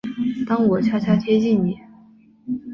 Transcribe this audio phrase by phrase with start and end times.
[0.47, 1.77] 当我悄悄贴近你